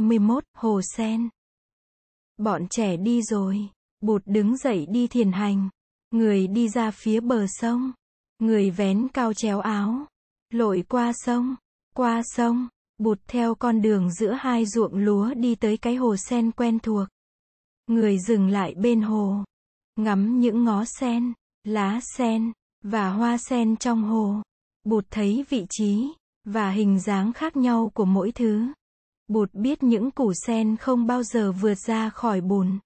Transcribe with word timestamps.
21, 0.00 0.44
Hồ 0.54 0.80
Sen. 0.96 1.28
Bọn 2.36 2.68
trẻ 2.70 2.96
đi 2.96 3.22
rồi. 3.22 3.68
Bụt 4.00 4.22
đứng 4.26 4.56
dậy 4.56 4.86
đi 4.90 5.06
thiền 5.06 5.32
hành. 5.32 5.68
Người 6.10 6.46
đi 6.46 6.68
ra 6.68 6.90
phía 6.90 7.20
bờ 7.20 7.46
sông. 7.48 7.92
Người 8.38 8.70
vén 8.70 9.08
cao 9.08 9.32
chéo 9.32 9.60
áo. 9.60 10.06
Lội 10.50 10.84
qua 10.88 11.12
sông. 11.14 11.56
Qua 11.96 12.22
sông. 12.24 12.68
Bụt 12.98 13.18
theo 13.26 13.54
con 13.54 13.82
đường 13.82 14.12
giữa 14.12 14.32
hai 14.32 14.66
ruộng 14.66 14.94
lúa 14.94 15.34
đi 15.34 15.54
tới 15.54 15.76
cái 15.76 15.94
hồ 15.94 16.16
sen 16.16 16.50
quen 16.50 16.78
thuộc. 16.78 17.08
Người 17.86 18.18
dừng 18.18 18.48
lại 18.48 18.74
bên 18.74 19.02
hồ. 19.02 19.44
Ngắm 19.96 20.40
những 20.40 20.64
ngó 20.64 20.84
sen, 20.84 21.32
lá 21.64 22.00
sen, 22.16 22.52
và 22.82 23.10
hoa 23.10 23.38
sen 23.38 23.76
trong 23.76 24.02
hồ. 24.02 24.42
Bụt 24.84 25.04
thấy 25.10 25.44
vị 25.48 25.66
trí, 25.70 26.08
và 26.44 26.70
hình 26.70 27.00
dáng 27.00 27.32
khác 27.32 27.56
nhau 27.56 27.90
của 27.94 28.04
mỗi 28.04 28.32
thứ. 28.32 28.66
Bụt 29.28 29.50
biết 29.52 29.82
những 29.82 30.10
củ 30.10 30.32
sen 30.46 30.76
không 30.76 31.06
bao 31.06 31.22
giờ 31.22 31.52
vượt 31.52 31.74
ra 31.74 32.10
khỏi 32.10 32.40
bùn. 32.40 32.78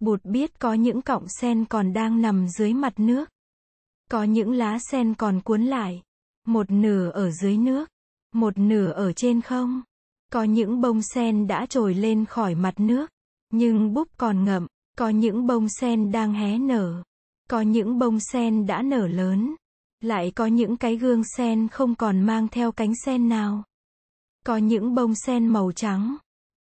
Bụt 0.00 0.24
biết 0.24 0.60
có 0.60 0.74
những 0.74 1.02
cọng 1.02 1.28
sen 1.28 1.64
còn 1.64 1.92
đang 1.92 2.22
nằm 2.22 2.48
dưới 2.48 2.74
mặt 2.74 2.92
nước. 2.96 3.30
Có 4.10 4.24
những 4.24 4.52
lá 4.52 4.78
sen 4.78 5.14
còn 5.14 5.40
cuốn 5.40 5.62
lại. 5.62 6.02
Một 6.46 6.70
nửa 6.70 7.10
ở 7.10 7.30
dưới 7.30 7.56
nước. 7.56 7.90
Một 8.32 8.58
nửa 8.58 8.90
ở 8.90 9.12
trên 9.12 9.40
không. 9.40 9.82
Có 10.32 10.44
những 10.44 10.80
bông 10.80 11.02
sen 11.02 11.46
đã 11.46 11.66
trồi 11.66 11.94
lên 11.94 12.24
khỏi 12.24 12.54
mặt 12.54 12.74
nước. 12.76 13.10
Nhưng 13.50 13.94
búp 13.94 14.08
còn 14.16 14.44
ngậm. 14.44 14.66
Có 14.98 15.08
những 15.08 15.46
bông 15.46 15.68
sen 15.68 16.12
đang 16.12 16.32
hé 16.34 16.58
nở. 16.58 17.02
Có 17.50 17.60
những 17.60 17.98
bông 17.98 18.20
sen 18.20 18.66
đã 18.66 18.82
nở 18.82 19.06
lớn. 19.06 19.54
Lại 20.00 20.32
có 20.36 20.46
những 20.46 20.76
cái 20.76 20.96
gương 20.96 21.22
sen 21.36 21.68
không 21.68 21.94
còn 21.94 22.22
mang 22.22 22.48
theo 22.48 22.72
cánh 22.72 22.92
sen 23.04 23.28
nào. 23.28 23.62
Có 24.46 24.56
những 24.56 24.94
bông 24.94 25.14
sen 25.14 25.46
màu 25.46 25.72
trắng. 25.72 26.16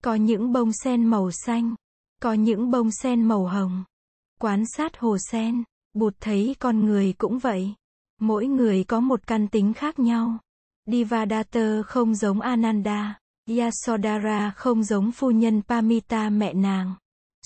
Có 0.03 0.15
những 0.15 0.51
bông 0.51 0.71
sen 0.83 1.05
màu 1.05 1.31
xanh. 1.31 1.75
Có 2.21 2.33
những 2.33 2.71
bông 2.71 2.91
sen 2.91 3.23
màu 3.23 3.45
hồng. 3.45 3.83
Quán 4.39 4.63
sát 4.77 4.97
hồ 4.97 5.17
sen, 5.31 5.63
Bụt 5.93 6.13
thấy 6.19 6.55
con 6.59 6.85
người 6.85 7.13
cũng 7.17 7.39
vậy. 7.39 7.73
Mỗi 8.19 8.47
người 8.47 8.83
có 8.83 8.99
một 8.99 9.27
căn 9.27 9.47
tính 9.47 9.73
khác 9.73 9.99
nhau. 9.99 10.37
Divadatta 10.85 11.81
không 11.85 12.15
giống 12.15 12.41
Ananda. 12.41 13.19
Yasodhara 13.49 14.51
không 14.55 14.83
giống 14.83 15.11
phu 15.11 15.31
nhân 15.31 15.61
Pamita 15.67 16.29
mẹ 16.29 16.53
nàng. 16.53 16.95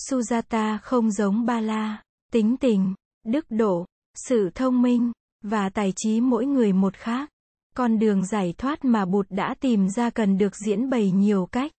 Sujata 0.09 0.77
không 0.81 1.11
giống 1.11 1.45
Bala. 1.45 2.03
Tính 2.31 2.58
tình, 2.58 2.94
đức 3.27 3.45
độ, 3.49 3.86
sự 4.27 4.49
thông 4.55 4.81
minh, 4.81 5.11
và 5.44 5.70
tài 5.70 5.94
trí 5.95 6.22
mỗi 6.22 6.45
người 6.45 6.73
một 6.73 6.95
khác. 6.95 7.30
Con 7.76 8.00
đường 8.00 8.26
giải 8.26 8.54
thoát 8.58 8.86
mà 8.86 9.06
Bụt 9.06 9.26
đã 9.30 9.56
tìm 9.59 9.90
ra 9.90 10.09
cần 10.09 10.38
được 10.38 10.56
diễn 10.56 10.90
bày 10.90 11.12
nhiều 11.12 11.45
cách 11.45 11.72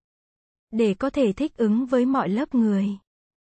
để 0.70 0.94
có 0.94 1.10
thể 1.10 1.32
thích 1.32 1.56
ứng 1.56 1.86
với 1.86 2.06
mọi 2.06 2.28
lớp 2.28 2.54
người. 2.54 2.88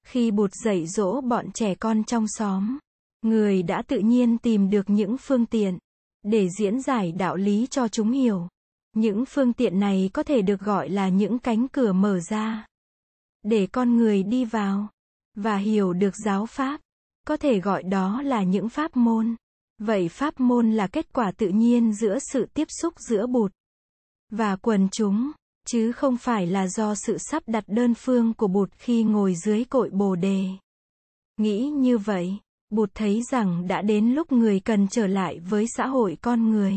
Khi 0.08 0.31
Bụt 0.31 0.52
dạy 0.64 0.88
dỗ 0.88 1.22
bọn 1.22 1.52
trẻ 1.52 1.75
con 1.75 2.03
trong 2.03 2.25
xóm, 2.28 2.78
người 3.22 3.64
đã 3.64 3.81
tự 3.81 4.00
nhiên 4.00 4.38
tìm 4.38 4.70
được 4.70 4.89
những 4.89 5.17
phương 5.17 5.45
tiện 5.45 5.78
để 6.23 6.50
diễn 6.59 6.81
giải 6.81 7.12
đạo 7.12 7.36
lý 7.36 7.67
cho 7.70 7.88
chúng 7.88 8.12
hiểu. 8.12 8.47
Những 8.94 9.25
phương 9.25 9.53
tiện 9.53 9.80
này 9.80 10.09
có 10.14 10.23
thể 10.23 10.42
được 10.42 10.59
gọi 10.59 10.90
là 10.90 11.09
những 11.09 11.40
cánh 11.40 11.67
cửa 11.67 11.94
mở 11.94 12.19
ra 12.19 12.67
để 13.44 13.67
con 13.67 13.97
người 13.97 14.23
đi 14.23 14.45
vào 14.45 14.88
và 15.36 15.58
hiểu 15.58 15.94
được 15.94 16.16
giáo 16.25 16.45
pháp. 16.45 16.81
Có 17.28 17.38
thể 17.38 17.59
gọi 17.59 17.84
đó 17.84 18.22
là 18.22 18.44
những 18.44 18.69
pháp 18.69 18.97
môn. 18.97 19.36
Vậy 19.78 20.09
pháp 20.09 20.40
môn 20.40 20.72
là 20.72 20.88
kết 20.88 21.14
quả 21.14 21.31
tự 21.31 21.48
nhiên 21.48 21.94
giữa 21.94 22.20
sự 22.20 22.45
tiếp 22.54 22.68
xúc 22.81 22.94
giữa 23.09 23.28
Bụt 23.28 23.52
và 24.31 24.56
quần 24.56 24.90
chúng 24.90 25.31
chứ 25.68 25.92
không 25.92 26.18
phải 26.18 26.48
là 26.48 26.68
do 26.68 26.95
sự 26.95 27.18
sắp 27.18 27.44
đặt 27.48 27.64
đơn 27.68 27.94
phương 27.94 28.34
của 28.34 28.48
Bụt 28.48 28.70
khi 28.78 29.03
ngồi 29.03 29.36
dưới 29.36 29.64
cội 29.64 29.90
Bồ 29.90 30.16
đề. 30.16 30.46
Nghĩ 31.38 31.70
như 31.70 31.98
vậy, 31.98 32.38
Bụt 32.70 32.90
thấy 32.94 33.22
rằng 33.31 33.68
đã 33.68 33.81
đến 33.81 34.14
lúc 34.14 34.31
người 34.31 34.59
cần 34.59 34.88
trở 34.88 35.08
lại 35.08 35.40
với 35.40 35.66
xã 35.78 35.88
hội 35.88 36.18
con 36.22 36.52
người. 36.52 36.75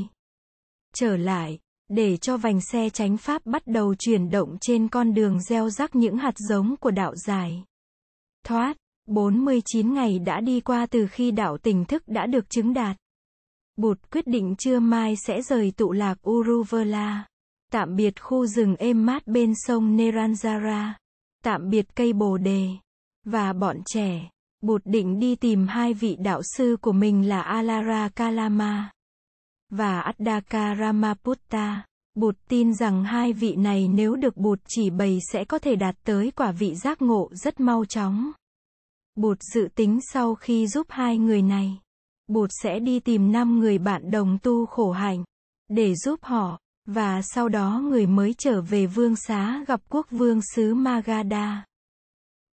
Trở 0.95 1.17
lại, 1.17 1.59
để 1.89 2.17
cho 2.17 2.37
vành 2.37 2.61
xe 2.61 2.91
tránh 2.91 3.17
pháp 3.17 3.47
bắt 3.47 3.67
đầu 3.67 3.95
chuyển 3.95 4.31
động 4.31 4.57
trên 4.61 4.89
con 4.89 5.15
đường 5.15 5.43
gieo 5.43 5.71
rắc 5.71 5.95
những 5.95 6.17
hạt 6.17 6.35
giống 6.39 6.77
của 6.77 6.91
đạo 6.91 7.17
giải. 7.17 7.65
Thoát, 8.45 8.77
49 9.09 9.95
ngày 9.95 10.19
đã 10.19 10.41
đi 10.41 10.61
qua 10.61 10.87
từ 10.87 11.07
khi 11.07 11.31
đạo 11.31 11.59
tỉnh 11.59 11.85
thức 11.85 12.03
đã 12.07 12.27
được 12.27 12.51
chứng 12.51 12.75
đạt. 12.75 12.97
Bụt 13.77 13.99
quyết 14.13 14.27
định 14.27 14.55
trưa 14.59 14.79
mai 14.81 15.15
sẽ 15.17 15.43
rời 15.43 15.73
tụ 15.77 15.93
lạc 15.93 16.29
Uruvela. 16.31 17.27
Tạm 17.73 17.97
biệt 17.97 18.23
khu 18.23 18.47
rừng 18.47 18.77
êm 18.77 19.07
mát 19.07 19.27
bên 19.27 19.53
sông 19.55 19.97
Neranjara. 19.97 20.93
Tạm 21.45 21.71
biệt 21.71 21.87
cây 21.95 22.13
bồ 22.13 22.39
đề. 22.39 22.69
Và 23.25 23.53
bọn 23.53 23.77
trẻ. 23.87 24.31
Bụt 24.61 24.83
định 24.85 25.19
đi 25.19 25.37
tìm 25.37 25.67
hai 25.67 25.95
vị 25.95 26.17
đạo 26.21 26.41
sư 26.57 26.77
của 26.81 26.93
mình 26.93 27.29
là 27.29 27.43
Alara 27.43 28.09
Kalama 28.09 28.91
và 29.71 30.01
Addaka 30.01 30.75
Ramaputta. 30.75 31.85
Bụt 32.15 32.37
tin 32.49 32.75
rằng 32.75 33.05
hai 33.05 33.33
vị 33.33 33.57
này 33.57 33.89
nếu 33.89 34.17
được 34.17 34.37
Bụt 34.37 34.59
chỉ 34.69 34.91
bày 34.91 35.19
sẽ 35.33 35.45
có 35.45 35.59
thể 35.59 35.77
đạt 35.77 35.95
tới 36.05 36.31
quả 36.37 36.53
vị 36.53 36.75
giác 36.75 37.03
ngộ 37.03 37.29
rất 37.33 37.61
mau 37.61 37.85
chóng. 37.85 38.33
Bụt 39.19 39.39
dự 39.55 39.69
tính 39.75 40.01
sau 40.13 40.35
khi 40.35 40.67
giúp 40.67 40.87
hai 40.91 41.19
người 41.19 41.43
này, 41.43 41.81
Bụt 42.27 42.51
sẽ 42.63 42.79
đi 42.79 43.01
tìm 43.01 43.33
năm 43.33 43.59
người 43.59 43.79
bạn 43.79 44.11
đồng 44.11 44.39
tu 44.43 44.67
khổ 44.67 44.93
hạnh 44.93 45.25
để 45.69 45.95
giúp 45.95 46.21
họ 46.23 46.59
và 46.87 47.23
sau 47.23 47.49
đó 47.49 47.81
người 47.85 48.07
mới 48.07 48.35
trở 48.39 48.63
về 48.63 48.87
vương 48.87 49.17
xá 49.17 49.65
gặp 49.69 49.81
quốc 49.89 50.07
vương 50.11 50.41
xứ 50.55 50.75
Magadha. 50.75 51.65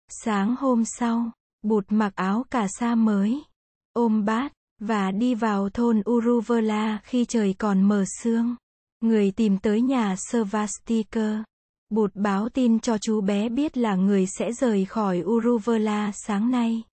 Sáng 0.10 0.56
hôm 0.56 0.84
sau, 0.86 1.32
Bụt 1.62 1.86
mặc 1.90 2.16
áo 2.16 2.46
cà 2.52 2.68
sa 2.80 2.96
mới, 2.96 3.44
ôm 3.94 4.26
bát, 4.26 4.54
và 4.80 5.12
đi 5.12 5.36
vào 5.36 5.70
thôn 5.70 6.02
Uruvela 6.10 7.00
khi 7.04 7.26
trời 7.26 7.56
còn 7.58 7.84
mờ 7.84 8.04
sương. 8.22 8.56
Người 9.02 9.32
tìm 9.32 9.58
tới 9.58 9.82
nhà 9.82 10.16
Svastikar. 10.16 11.38
Bụt 11.90 12.12
báo 12.16 12.50
tin 12.50 12.80
cho 12.80 12.98
chú 12.98 13.22
bé 13.22 13.50
biết 13.50 13.78
là 13.78 13.96
người 13.96 14.26
sẽ 14.26 14.54
rời 14.54 14.86
khỏi 14.86 15.22
Uruvela 15.22 16.12
sáng 16.14 16.52
nay. 16.52 16.84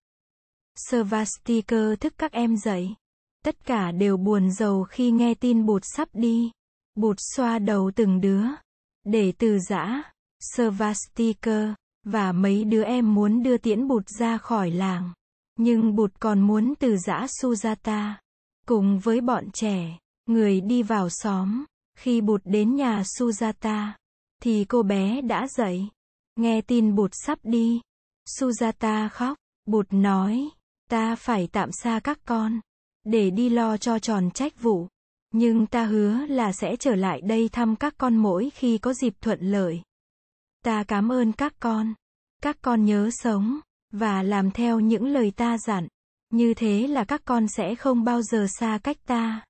Svastikar 0.75 1.99
thức 1.99 2.13
các 2.17 2.31
em 2.31 2.57
dậy. 2.57 2.95
Tất 3.45 3.65
cả 3.65 3.91
đều 3.91 4.17
buồn 4.17 4.51
rầu 4.51 4.83
khi 4.83 5.11
nghe 5.11 5.33
tin 5.33 5.65
Bụt 5.65 5.81
sắp 5.95 6.09
đi. 6.13 6.51
Bụt 6.95 7.15
xoa 7.35 7.59
đầu 7.59 7.91
từng 7.95 8.21
đứa. 8.21 8.43
Để 9.03 9.33
từ 9.37 9.59
giã, 9.59 10.03
Svastikar, 10.39 11.69
và 12.05 12.31
mấy 12.31 12.63
đứa 12.63 12.83
em 12.83 13.13
muốn 13.13 13.43
đưa 13.43 13.57
tiễn 13.57 13.87
Bụt 13.87 14.03
ra 14.19 14.37
khỏi 14.37 14.71
làng. 14.71 15.13
Nhưng 15.59 15.95
Bụt 15.95 16.11
còn 16.19 16.41
muốn 16.41 16.73
từ 16.79 16.97
giã 16.97 17.25
Sujata. 17.41 18.13
Cùng 18.67 18.99
với 18.99 19.21
bọn 19.21 19.51
trẻ, 19.53 19.97
người 20.25 20.61
đi 20.61 20.83
vào 20.83 21.09
xóm. 21.09 21.65
Khi 21.97 22.21
Bụt 22.21 22.41
đến 22.45 22.75
nhà 22.75 23.01
Sujata, 23.01 23.91
thì 24.43 24.65
cô 24.69 24.83
bé 24.83 25.21
đã 25.21 25.47
dậy. 25.47 25.87
Nghe 26.35 26.61
tin 26.61 26.95
Bụt 26.95 27.11
sắp 27.13 27.39
đi. 27.43 27.81
Sujata 28.29 29.09
khóc. 29.09 29.37
Bụt 29.65 29.87
nói, 29.89 30.49
ta 30.89 31.15
phải 31.15 31.47
tạm 31.51 31.71
xa 31.71 31.99
các 32.03 32.19
con. 32.25 32.59
Để 33.03 33.29
đi 33.29 33.49
lo 33.49 33.77
cho 33.77 33.99
tròn 33.99 34.31
trách 34.31 34.61
vụ. 34.61 34.87
Nhưng 35.31 35.65
ta 35.65 35.85
hứa 35.85 36.25
là 36.25 36.51
sẽ 36.51 36.75
trở 36.75 36.95
lại 36.95 37.21
đây 37.21 37.49
thăm 37.51 37.75
các 37.75 37.93
con 37.97 38.17
mỗi 38.17 38.49
khi 38.49 38.77
có 38.77 38.93
dịp 38.93 39.13
thuận 39.21 39.39
lợi. 39.39 39.81
Ta 40.63 40.83
cảm 40.83 41.11
ơn 41.11 41.31
các 41.31 41.53
con. 41.59 41.93
Các 42.41 42.57
con 42.61 42.85
nhớ 42.85 43.09
sống, 43.11 43.59
và 43.91 44.23
làm 44.23 44.51
theo 44.51 44.79
những 44.79 45.05
lời 45.05 45.31
ta 45.31 45.57
dặn. 45.57 45.87
Như 46.29 46.53
thế 46.53 46.87
là 46.87 47.03
các 47.03 47.21
con 47.25 47.47
sẽ 47.47 47.75
không 47.75 48.03
bao 48.03 48.21
giờ 48.21 48.47
xa 48.59 48.79
cách 48.83 48.97
ta. 49.05 49.45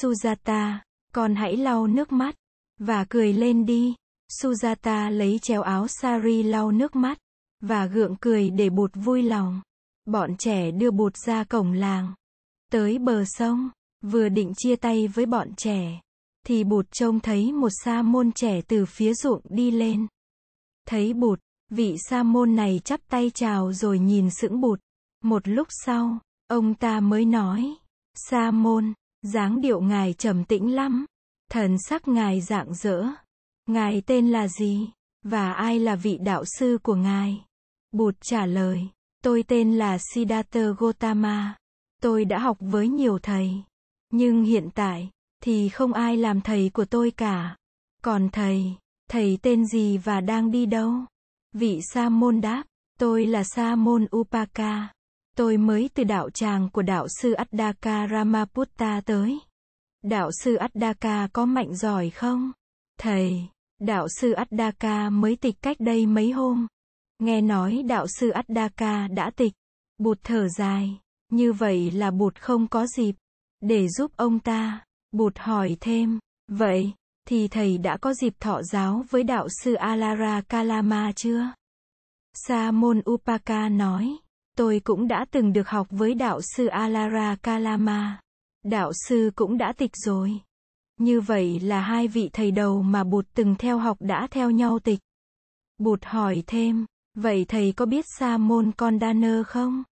Sujata, 0.00 0.78
con 1.12 1.34
hãy 1.34 1.56
lau 1.56 1.86
nước 1.86 2.12
mắt, 2.12 2.34
và 2.78 3.04
cười 3.08 3.32
lên 3.32 3.66
đi. 3.66 3.94
Sujata 4.32 5.10
lấy 5.10 5.38
chéo 5.42 5.62
áo 5.62 5.86
sari 5.88 6.42
lau 6.42 6.70
nước 6.70 6.96
mắt, 6.96 7.18
và 7.60 7.86
gượng 7.86 8.16
cười 8.20 8.50
để 8.50 8.70
bột 8.70 8.90
vui 8.94 9.22
lòng. 9.22 9.60
Bọn 10.04 10.36
trẻ 10.36 10.70
đưa 10.70 10.90
bột 10.90 11.16
ra 11.16 11.44
cổng 11.44 11.72
làng. 11.72 12.14
Tới 12.72 12.98
bờ 12.98 13.24
sông. 13.24 13.70
Vừa 14.02 14.28
định 14.28 14.52
chia 14.56 14.76
tay 14.76 15.08
với 15.08 15.26
bọn 15.26 15.54
trẻ, 15.56 16.00
thì 16.46 16.64
bột 16.64 16.86
trông 16.92 17.20
thấy 17.20 17.52
một 17.52 17.68
sa 17.84 18.02
môn 18.02 18.32
trẻ 18.32 18.60
từ 18.68 18.86
phía 18.86 19.14
ruộng 19.14 19.40
đi 19.48 19.70
lên. 19.70 20.06
Thấy 20.86 21.14
bột, 21.14 21.40
vị 21.70 21.96
sa 21.98 22.22
môn 22.22 22.56
này 22.56 22.80
chắp 22.84 23.00
tay 23.08 23.30
chào 23.34 23.72
rồi 23.72 23.98
nhìn 23.98 24.30
sững 24.30 24.60
bụt. 24.60 24.80
Một 25.24 25.48
lúc 25.48 25.68
sau, 25.70 26.18
ông 26.48 26.74
ta 26.74 27.00
mới 27.00 27.24
nói, 27.24 27.74
sa 28.14 28.50
môn, 28.50 28.92
dáng 29.22 29.60
điệu 29.60 29.80
ngài 29.80 30.12
trầm 30.12 30.44
tĩnh 30.44 30.74
lắm, 30.74 31.06
thần 31.50 31.76
sắc 31.88 32.08
ngài 32.08 32.40
dạng 32.40 32.74
rỡ 32.74 33.04
Ngài 33.66 34.02
tên 34.06 34.30
là 34.30 34.48
gì? 34.48 34.90
Và 35.22 35.52
ai 35.52 35.78
là 35.78 35.96
vị 35.96 36.18
đạo 36.20 36.44
sư 36.58 36.78
của 36.82 36.94
ngài? 36.94 37.44
Bụt 37.92 38.14
trả 38.20 38.46
lời, 38.46 38.88
tôi 39.22 39.44
tên 39.48 39.78
là 39.78 39.98
Siddhartha 39.98 40.60
Gautama. 40.78 41.56
Tôi 42.02 42.24
đã 42.24 42.38
học 42.38 42.56
với 42.60 42.88
nhiều 42.88 43.18
thầy. 43.18 43.50
Nhưng 44.12 44.44
hiện 44.44 44.68
tại, 44.74 45.10
thì 45.42 45.68
không 45.68 45.92
ai 45.92 46.16
làm 46.16 46.40
thầy 46.40 46.70
của 46.74 46.84
tôi 46.84 47.10
cả. 47.10 47.56
Còn 48.02 48.28
thầy, 48.32 48.76
Thầy 49.10 49.38
tên 49.42 49.66
gì 49.66 49.98
và 49.98 50.20
đang 50.20 50.50
đi 50.50 50.66
đâu? 50.66 50.92
Vị 51.52 51.80
Sa 51.92 52.08
môn 52.08 52.40
đáp, 52.40 52.64
tôi 52.98 53.26
là 53.26 53.44
Sa 53.44 53.74
môn 53.74 54.06
Upaka. 54.16 54.88
Tôi 55.36 55.56
mới 55.56 55.90
từ 55.94 56.04
đạo 56.04 56.30
tràng 56.30 56.70
của 56.70 56.82
đạo 56.82 57.06
sư 57.20 57.32
Addaka 57.32 58.08
Ramaputta 58.10 59.00
tới. 59.04 59.38
Đạo 60.08 60.30
sư 60.32 60.54
Addaka 60.54 61.28
có 61.32 61.46
mạnh 61.46 61.74
giỏi 61.74 62.10
không? 62.10 62.52
Thầy, 62.98 63.48
đạo 63.80 64.06
sư 64.20 64.32
Addaka 64.32 65.10
mới 65.10 65.36
tịch 65.36 65.54
cách 65.62 65.76
đây 65.80 66.06
mấy 66.06 66.30
hôm. 66.30 66.66
Nghe 67.18 67.40
nói 67.40 67.82
đạo 67.88 68.06
sư 68.08 68.28
Addaka 68.28 69.08
đã 69.08 69.30
tịch. 69.36 69.52
Bụt 69.98 70.18
thở 70.22 70.48
dài. 70.48 71.00
Như 71.32 71.52
vậy 71.52 71.90
là 71.90 72.10
bụt 72.10 72.40
không 72.40 72.68
có 72.68 72.86
dịp. 72.86 73.14
Để 73.60 73.88
giúp 73.88 74.10
ông 74.16 74.38
ta. 74.38 74.84
Bụt 75.12 75.38
hỏi 75.38 75.76
thêm. 75.80 76.18
Vậy, 76.48 76.92
thì 77.28 77.48
thầy 77.48 77.78
đã 77.78 77.96
có 77.96 78.14
dịp 78.14 78.34
thọ 78.40 78.62
giáo 78.62 79.04
với 79.10 79.22
đạo 79.22 79.48
sư 79.62 79.74
Alara 79.74 80.40
Kalama 80.40 81.12
chưa? 81.16 81.52
Sa 82.34 82.70
môn 82.70 83.02
Upaka 83.10 83.68
nói. 83.68 84.16
Tôi 84.56 84.80
cũng 84.84 85.08
đã 85.08 85.26
từng 85.30 85.52
được 85.52 85.68
học 85.68 85.86
với 85.90 86.14
đạo 86.14 86.40
sư 86.42 86.66
Alara 86.66 87.36
Kalama. 87.42 88.20
Đạo 88.66 88.92
sư 89.08 89.30
cũng 89.36 89.58
đã 89.58 89.72
tịch 89.72 89.96
rồi. 89.96 90.40
Như 90.98 91.20
vậy 91.20 91.60
là 91.60 91.80
hai 91.80 92.08
vị 92.08 92.30
thầy 92.32 92.50
đầu 92.50 92.82
mà 92.82 93.04
Bụt 93.04 93.26
từng 93.34 93.54
theo 93.58 93.78
học 93.78 93.96
đã 94.00 94.26
theo 94.30 94.50
nhau 94.50 94.78
tịch. 94.78 94.98
Bụt 95.78 96.04
hỏi 96.04 96.42
thêm, 96.46 96.86
vậy 97.14 97.44
thầy 97.48 97.72
có 97.72 97.86
biết 97.86 98.04
Sa 98.18 98.36
môn 98.36 98.72
Kondaner 98.72 99.46
không? 99.46 99.82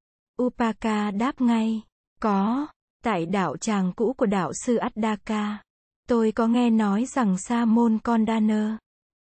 Upaka 0.43 1.11
đáp 1.11 1.41
ngay, 1.41 1.83
có, 2.21 2.67
tại 3.05 3.27
đạo 3.27 3.57
tràng 3.57 3.93
cũ 3.97 4.13
của 4.17 4.27
đạo 4.27 4.53
sư 4.65 4.77
Addaka. 4.77 5.63
Tôi 6.09 6.33
có 6.33 6.47
nghe 6.47 6.71
nói 6.71 7.05
rằng 7.05 7.39
Sa 7.39 7.65
môn 7.65 7.99
Kondaner, 7.99 8.71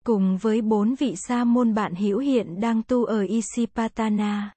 cùng 0.06 0.38
với 0.38 0.62
bốn 0.62 0.96
vị 0.96 1.16
Sa 1.28 1.44
môn 1.44 1.74
bạn 1.74 1.96
hữu 1.96 2.20
hiện 2.20 2.60
đang 2.60 2.84
tu 2.84 3.06
ở 3.06 3.22
Isipatana. 3.22 4.54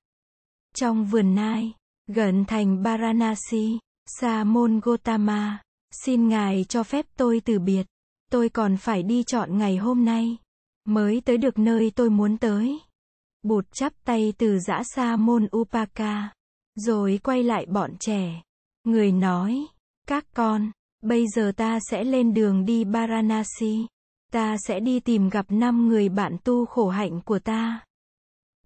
Trong 0.74 1.04
vườn 1.04 1.34
nai, 1.34 1.72
gần 2.06 2.44
thành 2.44 2.82
Varanasi, 2.82 3.78
Sa 4.06 4.44
môn 4.44 4.80
Gotama, 4.80 5.62
xin 5.90 6.28
ngài 6.28 6.64
cho 6.68 6.82
phép 6.82 7.06
tôi 7.16 7.40
từ 7.44 7.58
biệt. 7.58 7.86
Tôi 8.30 8.48
còn 8.48 8.76
phải 8.76 9.02
đi 9.02 9.22
chọn 9.26 9.58
ngày 9.58 9.76
hôm 9.76 10.04
nay, 10.04 10.36
mới 10.84 11.20
tới 11.20 11.38
được 11.38 11.58
nơi 11.58 11.92
tôi 11.96 12.10
muốn 12.10 12.38
tới. 12.38 12.80
Bụt 13.42 13.64
chắp 13.72 13.92
tay 14.04 14.32
từ 14.38 14.58
giã 14.58 14.82
Sa 14.94 15.16
môn 15.16 15.48
Upaka, 15.56 16.28
rồi 16.74 17.20
quay 17.22 17.42
lại 17.42 17.66
bọn 17.66 17.90
trẻ. 18.00 18.42
Người 18.84 19.12
nói, 19.12 19.66
các 20.06 20.24
con, 20.34 20.70
bây 21.02 21.26
giờ 21.28 21.52
ta 21.56 21.78
sẽ 21.90 22.04
lên 22.04 22.34
đường 22.34 22.64
đi 22.64 22.84
Varanasi. 22.84 23.86
Ta 24.32 24.56
sẽ 24.66 24.80
đi 24.80 25.00
tìm 25.00 25.28
gặp 25.28 25.46
năm 25.48 25.88
người 25.88 26.08
bạn 26.08 26.36
tu 26.44 26.66
khổ 26.66 26.88
hạnh 26.88 27.20
của 27.24 27.38
ta. 27.38 27.84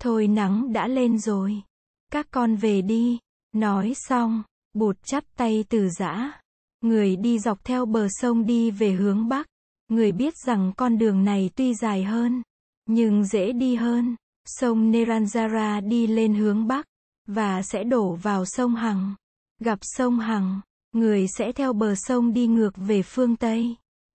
Thôi 0.00 0.28
nắng 0.28 0.72
đã 0.72 0.88
lên 0.88 1.18
rồi. 1.18 1.62
Các 2.12 2.26
con 2.30 2.56
về 2.56 2.82
đi. 2.82 3.18
Nói 3.52 3.92
xong, 3.96 4.42
bụt 4.74 4.96
chắp 5.04 5.24
tay 5.36 5.64
từ 5.68 5.88
giã. 5.88 6.40
Người 6.80 7.16
đi 7.16 7.38
dọc 7.38 7.64
theo 7.64 7.86
bờ 7.86 8.06
sông 8.10 8.46
đi 8.46 8.70
về 8.70 8.92
hướng 8.92 9.28
Bắc. 9.28 9.46
Người 9.88 10.12
biết 10.12 10.34
rằng 10.46 10.72
con 10.76 10.98
đường 10.98 11.24
này 11.24 11.50
tuy 11.56 11.74
dài 11.74 12.04
hơn, 12.04 12.42
nhưng 12.86 13.24
dễ 13.24 13.52
đi 13.52 13.74
hơn. 13.74 14.16
Sông 14.46 14.92
Neranjara 14.92 15.88
đi 15.88 16.06
lên 16.06 16.34
hướng 16.34 16.66
Bắc, 16.66 16.86
và 17.26 17.62
sẽ 17.62 17.84
đổ 17.84 18.14
vào 18.14 18.44
sông 18.44 18.74
Hằng. 18.74 19.14
Gặp 19.60 19.78
sông 19.82 20.18
Hằng, 20.18 20.60
người 20.92 21.26
sẽ 21.38 21.52
theo 21.52 21.72
bờ 21.72 21.94
sông 21.94 22.32
đi 22.32 22.46
ngược 22.46 22.76
về 22.76 23.02
phương 23.02 23.36
Tây. 23.36 23.76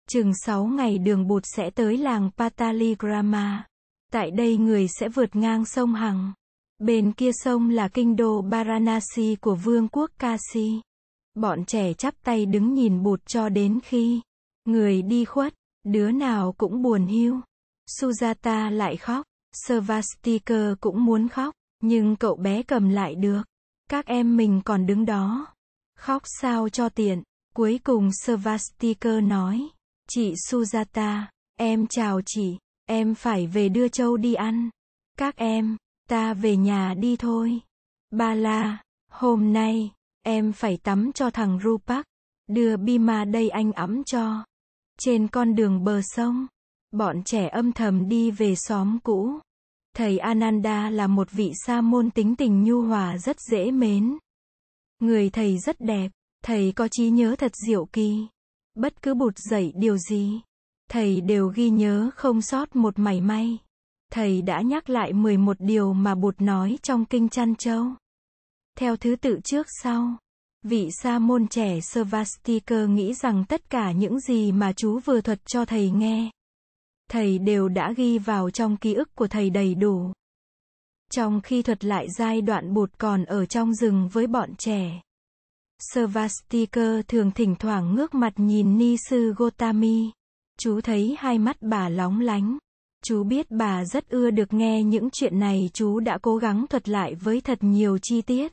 Chừng 0.08 0.32
6 0.34 0.64
ngày 0.64 0.98
đường 0.98 1.26
bụt 1.26 1.42
sẽ 1.56 1.70
tới 1.70 1.98
làng 1.98 2.30
Pataligrama. 2.36 3.66
Tại 4.12 4.30
đây 4.30 4.56
người 4.56 4.86
sẽ 4.88 5.08
vượt 5.08 5.36
ngang 5.36 5.64
sông 5.64 5.94
Hằng. 5.94 6.32
Bên 6.82 7.12
kia 7.12 7.30
sông 7.32 7.70
là 7.70 7.88
kinh 7.88 8.16
đô 8.16 8.42
Varanasi 8.42 9.36
của 9.40 9.54
vương 9.54 9.88
quốc 9.88 10.10
Kasi. 10.18 10.80
Bọn 11.34 11.64
trẻ 11.64 11.92
chắp 11.92 12.14
tay 12.24 12.46
đứng 12.46 12.74
nhìn 12.74 13.02
bụt 13.02 13.26
cho 13.26 13.48
đến 13.48 13.78
khi 13.84 14.20
người 14.64 15.02
đi 15.02 15.24
khuất, 15.24 15.54
đứa 15.84 16.10
nào 16.10 16.54
cũng 16.58 16.82
buồn 16.82 17.06
hiu. 17.06 17.40
Sujata 18.00 18.70
lại 18.70 18.96
khóc, 18.96 19.26
Svastika 19.66 20.74
cũng 20.80 21.04
muốn 21.04 21.28
khóc, 21.28 21.54
nhưng 21.82 22.16
cậu 22.16 22.36
bé 22.36 22.62
cầm 22.62 22.88
lại 22.88 23.14
được. 23.14 23.42
Các 23.90 24.06
em 24.06 24.36
mình 24.36 24.60
còn 24.64 24.86
đứng 24.86 25.04
đó. 25.04 25.46
Khóc 25.98 26.22
sao 26.40 26.68
cho 26.68 26.88
tiện. 26.88 27.22
Cuối 27.54 27.80
cùng 27.84 28.10
Svastika 28.24 29.20
nói, 29.20 29.68
chị 30.08 30.34
Sujata, 30.50 31.22
em 31.56 31.86
chào 31.86 32.20
chị, 32.26 32.58
em 32.86 33.14
phải 33.14 33.46
về 33.46 33.68
đưa 33.68 33.88
châu 33.88 34.16
đi 34.16 34.34
ăn. 34.34 34.70
Các 35.18 35.36
em, 35.36 35.76
Ta 36.12 36.34
về 36.34 36.56
nhà 36.56 36.94
đi 36.94 37.16
thôi. 37.16 37.60
Ba 38.10 38.34
la, 38.34 38.82
hôm 39.10 39.52
nay, 39.52 39.90
em 40.22 40.52
phải 40.52 40.76
tắm 40.76 41.10
cho 41.14 41.30
thằng 41.30 41.58
Rupak. 41.64 42.06
Đưa 42.46 42.76
Bima 42.76 43.24
đây 43.24 43.48
anh 43.48 43.72
ấm 43.72 44.04
cho. 44.04 44.44
Trên 44.98 45.28
con 45.28 45.54
đường 45.54 45.84
bờ 45.84 46.00
sông, 46.02 46.46
bọn 46.90 47.22
trẻ 47.24 47.48
âm 47.48 47.72
thầm 47.72 48.08
đi 48.08 48.30
về 48.30 48.54
xóm 48.54 48.98
cũ. 49.04 49.38
Thầy 49.96 50.18
Ananda 50.18 50.90
là 50.90 51.06
một 51.06 51.30
vị 51.30 51.52
sa 51.66 51.80
môn 51.80 52.10
tính 52.10 52.36
tình 52.36 52.64
nhu 52.64 52.82
hòa 52.82 53.18
rất 53.18 53.36
dễ 53.50 53.70
mến. 53.70 54.18
Người 54.98 55.30
thầy 55.30 55.58
rất 55.58 55.80
đẹp, 55.80 56.10
thầy 56.44 56.72
có 56.72 56.88
trí 56.88 57.10
nhớ 57.10 57.34
thật 57.38 57.52
diệu 57.66 57.84
kỳ. 57.84 58.26
Bất 58.74 59.02
cứ 59.02 59.14
bụt 59.14 59.34
dạy 59.38 59.72
điều 59.76 59.98
gì, 59.98 60.40
thầy 60.90 61.20
đều 61.20 61.48
ghi 61.48 61.70
nhớ 61.70 62.10
không 62.14 62.42
sót 62.42 62.76
một 62.76 62.98
mảy 62.98 63.20
may 63.20 63.58
thầy 64.12 64.42
đã 64.42 64.60
nhắc 64.60 64.90
lại 64.90 65.12
11 65.12 65.56
điều 65.60 65.92
mà 65.92 66.14
Bụt 66.14 66.40
nói 66.40 66.78
trong 66.82 67.04
kinh 67.04 67.28
chăn 67.28 67.54
châu. 67.54 67.86
Theo 68.78 68.96
thứ 68.96 69.16
tự 69.16 69.40
trước 69.44 69.66
sau, 69.82 70.16
vị 70.62 70.88
sa 71.02 71.18
môn 71.18 71.48
trẻ 71.48 71.80
Svastika 71.80 72.84
nghĩ 72.84 73.14
rằng 73.14 73.44
tất 73.48 73.70
cả 73.70 73.92
những 73.92 74.20
gì 74.20 74.52
mà 74.52 74.72
chú 74.72 74.98
vừa 74.98 75.20
thuật 75.20 75.46
cho 75.46 75.64
thầy 75.64 75.90
nghe, 75.90 76.30
thầy 77.10 77.38
đều 77.38 77.68
đã 77.68 77.92
ghi 77.96 78.18
vào 78.18 78.50
trong 78.50 78.76
ký 78.76 78.94
ức 78.94 79.14
của 79.14 79.26
thầy 79.26 79.50
đầy 79.50 79.74
đủ. 79.74 80.12
Trong 81.12 81.40
khi 81.40 81.62
thuật 81.62 81.84
lại 81.84 82.06
giai 82.18 82.42
đoạn 82.42 82.74
Bụt 82.74 82.90
còn 82.98 83.24
ở 83.24 83.46
trong 83.46 83.74
rừng 83.74 84.08
với 84.12 84.26
bọn 84.26 84.54
trẻ, 84.58 85.00
Svastika 85.90 87.02
thường 87.08 87.30
thỉnh 87.30 87.54
thoảng 87.58 87.94
ngước 87.94 88.14
mặt 88.14 88.32
nhìn 88.36 88.78
Ni 88.78 88.96
sư 89.08 89.34
Gotami. 89.36 90.10
Chú 90.58 90.80
thấy 90.80 91.16
hai 91.18 91.38
mắt 91.38 91.56
bà 91.60 91.88
lóng 91.88 92.20
lánh. 92.20 92.58
Chú 93.04 93.24
biết 93.24 93.50
bà 93.50 93.84
rất 93.84 94.08
ưa 94.08 94.30
được 94.30 94.52
nghe 94.52 94.82
những 94.82 95.08
chuyện 95.12 95.38
này 95.38 95.70
chú 95.72 96.00
đã 96.00 96.18
cố 96.22 96.36
gắng 96.36 96.66
thuật 96.70 96.88
lại 96.88 97.14
với 97.14 97.40
thật 97.40 97.58
nhiều 97.60 97.98
chi 98.02 98.22
tiết. 98.22 98.52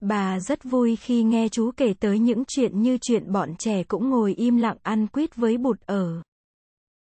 Bà 0.00 0.40
rất 0.40 0.64
vui 0.64 0.96
khi 0.96 1.22
nghe 1.22 1.48
chú 1.48 1.70
kể 1.76 1.94
tới 2.00 2.18
những 2.18 2.44
chuyện 2.48 2.82
như 2.82 2.98
chuyện 3.00 3.32
bọn 3.32 3.54
trẻ 3.58 3.82
cũng 3.82 4.10
ngồi 4.10 4.34
im 4.34 4.56
lặng 4.56 4.76
ăn 4.82 5.06
quýt 5.06 5.36
với 5.36 5.58
bụt 5.58 5.80
ở. 5.80 6.22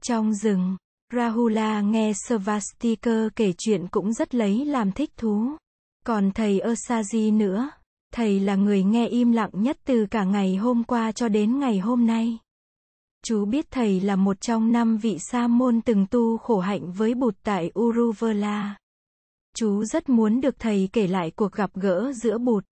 Trong 0.04 0.34
rừng, 0.34 0.78
Rahula 1.14 1.82
nghe 1.82 2.12
Svastika 2.28 3.30
kể 3.36 3.54
chuyện 3.58 3.88
cũng 3.88 4.14
rất 4.14 4.36
lấy 4.36 4.66
làm 4.66 4.92
thích 4.92 5.12
thú. 5.18 5.58
Còn 6.06 6.32
thầy 6.32 6.60
Osaji 6.60 7.38
nữa, 7.38 7.70
thầy 8.14 8.40
là 8.40 8.56
người 8.56 8.84
nghe 8.84 9.08
im 9.08 9.32
lặng 9.32 9.50
nhất 9.54 9.78
từ 9.86 10.06
cả 10.12 10.24
ngày 10.24 10.56
hôm 10.56 10.84
qua 10.84 11.12
cho 11.12 11.28
đến 11.28 11.60
ngày 11.60 11.80
hôm 11.80 12.06
nay. 12.06 12.38
Chú 13.26 13.46
biết 13.46 13.66
thầy 13.72 14.02
là 14.02 14.16
một 14.16 14.42
trong 14.42 14.72
năm 14.72 14.98
vị 14.98 15.18
sa 15.20 15.48
môn 15.48 15.82
từng 15.82 16.06
tu 16.12 16.38
khổ 16.38 16.60
hạnh 16.60 16.92
với 16.92 17.14
Bụt 17.14 17.36
tại 17.44 17.72
Uruvela. 17.80 18.76
Chú 19.56 19.84
rất 19.84 20.10
muốn 20.10 20.42
được 20.42 20.56
thầy 20.60 20.90
kể 20.94 21.08
lại 21.08 21.32
cuộc 21.32 21.52
gặp 21.52 21.72
gỡ 21.74 22.14
giữa 22.14 22.38
Bụt 22.38 22.66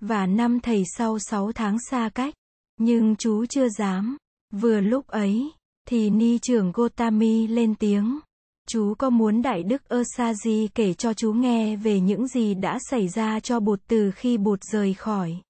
và 0.00 0.26
năm 0.26 0.60
thầy 0.60 0.84
sau 0.96 1.18
6 1.18 1.52
tháng 1.52 1.76
xa 1.90 2.10
cách, 2.14 2.34
nhưng 2.80 3.16
chú 3.16 3.46
chưa 3.46 3.68
dám. 3.68 4.16
Vừa 4.52 4.80
lúc 4.80 5.06
ấy, 5.06 5.52
thì 5.88 6.10
ni 6.10 6.38
trưởng 6.38 6.72
Gotami 6.72 7.46
lên 7.46 7.74
tiếng. 7.74 8.18
Chú 8.68 8.94
có 8.98 9.10
muốn 9.10 9.42
Đại 9.42 9.62
Đức 9.62 9.82
Osaji 9.88 10.68
kể 10.74 10.94
cho 10.94 11.14
chú 11.14 11.32
nghe 11.32 11.76
về 11.76 12.00
những 12.00 12.28
gì 12.28 12.54
đã 12.54 12.78
xảy 12.90 13.08
ra 13.08 13.40
cho 13.40 13.60
Bụt 13.60 13.80
từ 13.88 14.10
khi 14.10 14.38
Bụt 14.38 14.60
rời 14.72 14.94
khỏi 14.94 15.40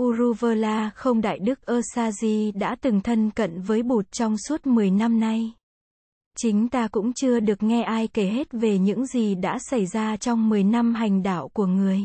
Uruvela 0.00 0.90
không 0.94 1.20
đại 1.20 1.38
đức 1.38 1.58
Osaji 1.66 2.52
đã 2.54 2.76
từng 2.80 3.00
thân 3.00 3.30
cận 3.30 3.60
với 3.60 3.82
Bụt 3.82 4.12
trong 4.12 4.36
suốt 4.38 4.66
10 4.66 4.90
năm 4.90 5.20
nay. 5.20 5.52
Chính 6.36 6.68
ta 6.68 6.88
cũng 6.88 7.12
chưa 7.12 7.40
được 7.40 7.62
nghe 7.62 7.82
ai 7.82 8.08
kể 8.08 8.26
hết 8.26 8.52
về 8.52 8.78
những 8.78 9.06
gì 9.06 9.34
đã 9.34 9.58
xảy 9.58 9.86
ra 9.86 10.16
trong 10.16 10.48
10 10.48 10.64
năm 10.64 10.94
hành 10.94 11.22
đạo 11.22 11.48
của 11.48 11.66
người. 11.66 12.00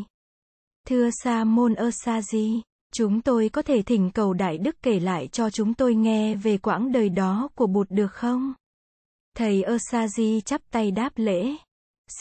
Thưa 0.88 1.10
Sa 1.24 1.44
môn 1.44 1.74
Osaji, 1.74 2.62
chúng 2.94 3.22
tôi 3.22 3.50
có 3.50 3.62
thể 3.62 3.82
thỉnh 3.82 4.12
cầu 4.13 4.34
Đại 4.34 4.58
Đức 4.58 4.75
kể 4.82 5.00
lại 5.00 5.27
cho 5.27 5.50
chúng 5.50 5.74
tôi 5.74 5.96
nghe 5.96 6.36
về 6.36 6.58
quãng 6.58 6.91
đời 6.91 7.10
đó 7.10 7.50
của 7.56 7.67
Bụt 7.67 7.88
được 7.89 8.12
không? 8.13 8.53
Thầy 9.38 9.63
Osaji 9.67 10.41
chắp 10.41 10.62
tay 10.72 10.91
đáp 10.91 11.13
lễ. 11.15 11.56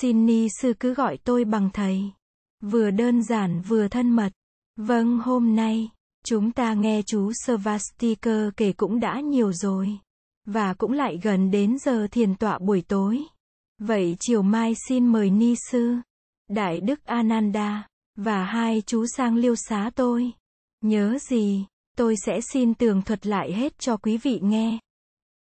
Xin 0.01 0.27
ni 0.27 0.49
sư 0.61 0.73
cứ 0.81 0.95
gọi 0.95 1.19
tôi 1.25 1.45
bằng 1.45 1.71
thầy. 1.73 2.01
Vừa 2.63 2.91
đơn 2.91 3.23
giản 3.23 3.61
vừa 3.61 3.89
thân 3.89 4.11
mật. 4.11 4.33
Vâng, 4.77 5.19
hôm 5.19 5.57
nay, 5.57 5.89
chúng 6.25 6.53
ta 6.53 6.75
nghe 6.75 7.03
chú 7.07 7.33
Svastikar 7.33 8.49
kể 8.57 8.73
cũng 8.73 9.01
đã 9.01 9.21
nhiều 9.21 9.53
rồi. 9.53 9.99
Và 10.47 10.75
cũng 10.75 10.93
lại 10.93 11.19
gần 11.23 11.51
đến 11.51 11.79
giờ 11.79 12.07
thiền 12.11 12.35
tọa 12.35 12.59
buổi 12.59 12.83
tối. 12.89 13.23
Vậy 13.79 14.17
chiều 14.21 14.43
mai 14.43 14.75
xin 14.89 15.07
mời 15.07 15.31
Ni 15.31 15.55
Sư, 15.71 15.95
Đại 16.51 16.81
Đức 16.81 17.05
Ananda, 17.05 17.89
và 18.17 18.45
hai 18.45 18.83
chú 18.87 19.07
sang 19.17 19.37
liêu 19.37 19.55
xá 19.69 19.91
tôi. 19.95 20.33
Nhớ 20.81 21.19
gì, 21.21 21.67
tôi 21.97 22.15
sẽ 22.27 22.41
xin 22.53 22.75
tường 22.75 23.03
thuật 23.03 23.27
lại 23.27 23.53
hết 23.53 23.79
cho 23.79 23.97
quý 23.97 24.19
vị 24.19 24.41
nghe. 24.43 24.79